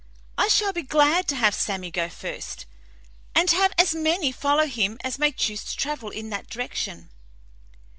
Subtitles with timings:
[0.35, 2.65] I shall be glad to have Sammy go first,
[3.35, 7.11] and have as many follow him as may choose to travel in that direction."